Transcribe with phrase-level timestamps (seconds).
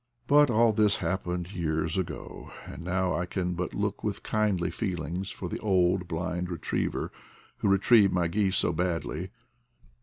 [0.25, 5.29] But all this happened years ago, and now I can but look with kindly feelings
[5.29, 7.11] for the old blind re triever
[7.59, 9.29] who retrieved my geese so badly.